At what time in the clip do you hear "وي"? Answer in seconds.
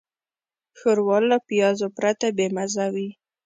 2.93-3.09